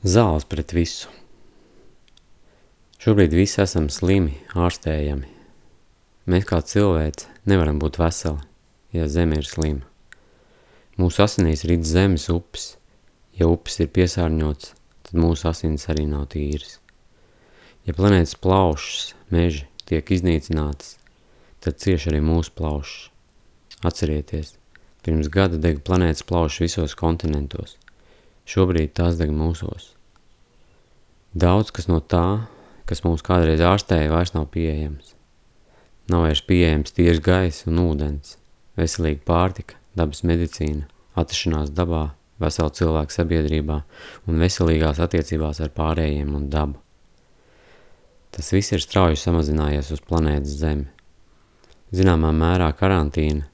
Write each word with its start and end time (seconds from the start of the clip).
Zāles 0.00 0.46
pret 0.48 0.70
visu. 0.72 1.10
Šobrīd 3.04 3.34
visi 3.36 3.58
esam 3.60 3.90
slimi, 3.92 4.32
ārstējami. 4.56 5.26
Mēs 6.24 6.46
kā 6.48 6.62
cilvēci 6.64 7.26
nevaram 7.52 7.76
būt 7.82 7.98
veseli, 8.00 8.40
ja 8.96 9.10
zeme 9.12 9.36
ir 9.36 9.44
slima. 9.44 9.84
Mūsu 10.96 11.20
asinīs 11.26 11.66
rīt 11.68 11.84
zemes 11.84 12.30
upes. 12.32 12.78
Ja 13.36 13.50
upes 13.52 13.76
ir 13.84 13.90
piesārņots, 13.92 14.72
tad 15.04 15.20
mūsu 15.20 15.50
asins 15.52 15.84
arī 15.92 16.06
nav 16.08 16.30
tīras. 16.32 16.78
Ja 17.84 17.92
planētas 17.92 18.38
plaušas, 18.40 19.12
meži 19.28 19.66
tiek 19.84 20.14
iznīcinātas, 20.16 20.96
tad 21.60 21.76
cieši 21.76 22.14
arī 22.14 22.22
mūsu 22.24 22.56
plaušas. 22.56 23.12
Atcerieties, 23.84 24.56
pirms 25.04 25.28
gada 25.28 25.60
dega 25.60 25.84
planētas 25.84 26.24
plaušas 26.24 26.64
visos 26.70 26.96
kontinentos– 26.96 27.76
Šobrīd 28.48 28.94
tās 28.96 29.18
deg 29.20 29.30
mūsos. 29.34 29.92
Daudz 31.30 31.70
kas 31.70 31.86
no 31.86 32.00
tā, 32.00 32.48
kas 32.90 33.04
mūs 33.04 33.22
kādreiz 33.22 33.60
ārstēja, 33.62 34.10
vairs 34.10 34.32
nav 34.34 34.48
pieejams. 34.50 35.12
Nav 36.10 36.24
vairs 36.26 36.42
pieejams 36.42 36.96
tīrs 36.96 37.20
gaiss 37.22 37.68
un 37.70 37.78
ūdens, 37.84 38.34
veselīga 38.80 39.22
pārtika, 39.28 39.78
dabas 39.94 40.24
medicīna, 40.26 40.88
atrašanās 41.14 41.70
dabā, 41.70 42.08
vesela 42.42 42.74
cilvēka 42.74 43.14
sabiedrībā 43.14 43.78
un 44.26 44.42
veselīgās 44.42 44.98
attiecībās 45.04 45.62
ar 45.62 45.70
pārējiem 45.76 46.34
un 46.34 46.50
dabu. 46.50 46.80
Tas 48.34 48.50
viss 48.54 48.74
ir 48.74 48.82
strauji 48.82 49.20
samazinājies 49.20 49.94
uz 49.94 50.02
planētas 50.06 50.58
Zemi. 50.62 50.88
Zināmā 51.94 52.34
mērā 52.34 52.72
karantīna 52.78 53.46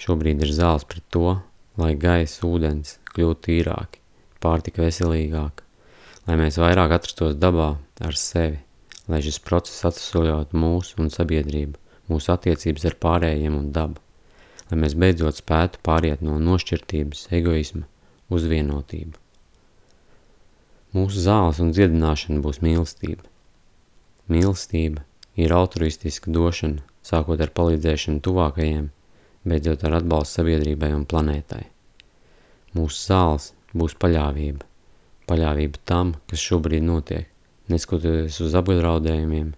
šobrīd 0.00 0.44
ir 0.44 0.52
zāles 0.56 0.84
pret 0.88 1.04
to, 1.08 1.38
lai 1.80 1.94
gaisa, 2.00 2.44
ūdens 2.48 2.98
kļūtu 3.14 3.48
tīrāki 3.48 4.04
pārtika 4.46 4.86
veselīgāka, 4.86 5.66
lai 6.28 6.38
mēs 6.40 6.60
vairāk 6.62 6.94
atrastos 6.96 7.36
dabā 7.42 7.74
ar 8.06 8.18
sevi, 8.20 8.62
lai 9.10 9.20
šis 9.26 9.42
process 9.42 9.84
atvesaļotu 9.90 10.58
mūsu 10.62 11.02
un 11.02 11.12
sabiedrību, 11.14 11.78
mūsu 12.10 12.32
attiecības 12.34 12.86
ar 12.90 12.98
pārējiem 13.02 13.58
un 13.58 13.68
dabu, 13.74 14.02
lai 14.70 14.80
mēs 14.82 14.96
beidzot 14.98 15.42
spētu 15.42 15.82
pāriet 15.86 16.24
no 16.26 16.38
nošķirtības, 16.42 17.28
egoisma 17.38 17.86
uz 18.30 18.46
vienotību. 18.50 19.18
Mūsu 20.96 21.22
zāles 21.26 21.60
un 21.62 21.72
dziedināšana 21.76 22.40
būs 22.44 22.62
mīlestība. 22.64 23.26
Mīlestība 24.32 25.02
ir 25.38 25.52
altruistiska 25.52 26.32
došana, 26.32 26.82
sākot 27.06 27.42
ar 27.42 27.52
palīdzēšanu 27.58 28.22
tuvākajiem, 28.24 28.86
beidzot 29.46 29.84
ar 29.86 29.98
atbalstu 30.00 30.40
sabiedrībai 30.40 30.94
un 30.96 31.04
planētai. 31.10 31.66
Mūsu 32.78 33.02
zāles 33.10 33.52
būs 33.76 33.96
paļāvība. 34.02 34.64
Paļāvība 35.26 35.82
tam, 35.88 36.14
kas 36.30 36.42
šobrīd 36.42 36.84
notiek, 36.86 37.28
neskatoties 37.72 38.40
uz 38.44 38.54
apdraudējumiem, 38.58 39.54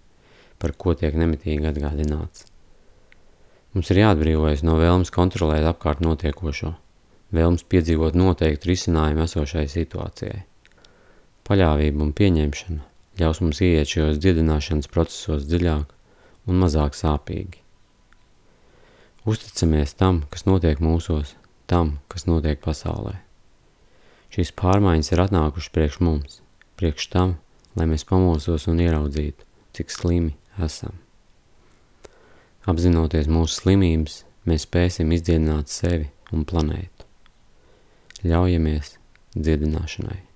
par 0.59 0.73
ko 0.75 0.95
tiek 0.97 1.15
nemitīgi 1.15 1.69
atgādināts. 1.69 2.47
Mums 3.75 3.91
ir 3.93 4.01
jāatbrīvojas 4.01 4.63
no 4.65 4.79
vēlmes 4.79 5.13
kontrolēt 5.13 5.67
apkārt 5.69 6.01
notiekošo, 6.01 6.73
vēlmes 7.35 7.65
piedzīvot 7.69 8.17
noteiktu 8.17 8.71
risinājumu 8.71 9.27
esošai 9.27 9.67
situācijai. 9.69 10.41
Paļāvība 11.45 12.03
un 12.05 12.13
pieņemšana 12.17 12.81
ļaus 13.21 13.41
mums 13.43 13.61
ieiet 13.61 13.93
šajos 13.93 14.19
dziedināšanas 14.23 14.89
procesos 14.89 15.45
dziļāk 15.49 15.95
un 16.49 16.61
mazāk 16.63 16.97
sāpīgi. 16.97 17.61
Uzticamies 19.29 19.93
tam, 19.99 20.23
kas 20.33 20.47
notiek 20.49 20.81
mūsos, 20.81 21.35
tam, 21.69 21.99
kas 22.09 22.25
notiek 22.25 22.61
pasaulē. 22.63 23.19
Šīs 24.29 24.51
pārmaiņas 24.61 25.11
ir 25.13 25.23
atnākušas 25.25 25.73
priekš 25.73 25.99
mums, 26.05 26.39
priekš 26.77 27.09
tam, 27.15 27.35
lai 27.79 27.87
mēs 27.89 28.05
pamosos 28.05 28.67
un 28.69 28.81
ieraudzītu, 28.83 29.47
cik 29.73 29.93
slimi 29.93 30.35
esam. 30.61 30.93
Apzinoties 32.69 33.29
mūsu 33.31 33.63
slimības, 33.63 34.23
mēs 34.45 34.67
spēsim 34.67 35.11
izdziedināt 35.15 35.73
sevi 35.73 36.11
un 36.35 36.45
planētu. 36.45 37.07
Ļaujamies 38.29 38.97
dziedināšanai. 39.33 40.28